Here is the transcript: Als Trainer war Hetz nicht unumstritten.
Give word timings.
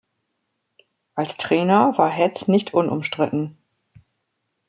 Als 1.13 1.37
Trainer 1.37 1.95
war 1.99 2.09
Hetz 2.09 2.47
nicht 2.47 2.73
unumstritten. 2.73 3.55